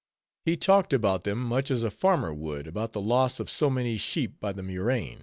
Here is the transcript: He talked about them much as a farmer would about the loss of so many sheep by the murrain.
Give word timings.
He 0.45 0.57
talked 0.57 0.93
about 0.93 1.25
them 1.25 1.37
much 1.37 1.69
as 1.69 1.83
a 1.83 1.91
farmer 1.91 2.33
would 2.33 2.65
about 2.65 2.93
the 2.93 2.99
loss 3.01 3.39
of 3.39 3.51
so 3.51 3.69
many 3.69 3.99
sheep 3.99 4.39
by 4.39 4.51
the 4.51 4.63
murrain. 4.63 5.19